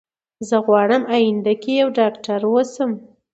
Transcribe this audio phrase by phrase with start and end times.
[0.47, 2.91] زه غواړم اينده کي يوه ډاکتره اوسم